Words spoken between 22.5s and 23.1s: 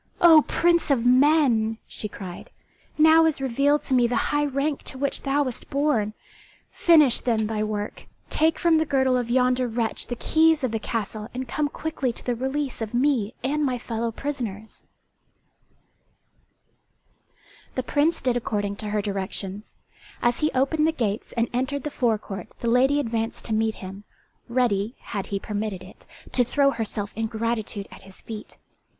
the lady